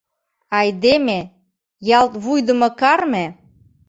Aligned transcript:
Айдеме— 0.59 1.19
ялт 1.99 2.13
вуйдымо 2.23 2.69
карме? 2.79 3.25